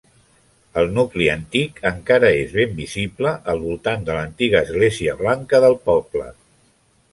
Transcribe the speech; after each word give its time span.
El 0.83 0.87
nucli 0.93 1.27
antic 1.33 1.77
encara 1.89 2.31
és 2.39 2.55
ben 2.61 2.73
visible 2.79 3.35
al 3.55 3.63
voltant 3.67 4.09
de 4.09 4.17
l'antiga 4.17 4.65
església 4.69 5.17
blanca 5.23 5.63
del 5.69 5.81
poble. 5.91 6.29